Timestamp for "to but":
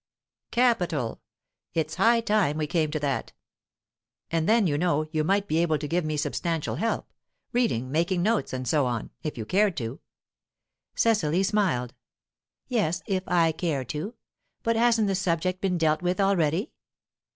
13.85-14.75